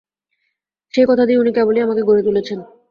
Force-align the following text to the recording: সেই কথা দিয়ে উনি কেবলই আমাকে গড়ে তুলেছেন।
সেই 0.93 1.05
কথা 1.05 1.23
দিয়ে 1.25 1.39
উনি 1.39 1.51
কেবলই 1.53 1.81
আমাকে 1.81 2.01
গড়ে 2.01 2.21
তুলেছেন। 2.23 2.59